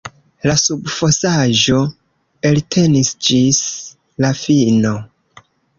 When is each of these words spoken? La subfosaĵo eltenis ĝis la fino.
La 0.51 0.53
subfosaĵo 0.61 1.83
eltenis 2.53 3.13
ĝis 3.29 3.55
la 4.25 4.37
fino. 4.45 5.01